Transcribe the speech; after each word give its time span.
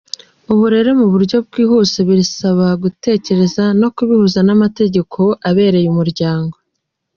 Ubu 0.51 0.65
rero 0.73 0.89
mu 0.99 1.07
buryo 1.13 1.37
bwihuse 1.47 1.99
birasaba 2.07 2.65
gutekereza 2.83 3.63
no 3.81 3.87
kubihuza 3.95 4.39
n’amategeko 4.47 5.19
abereye 5.49 5.87
umuryango. 5.89 6.55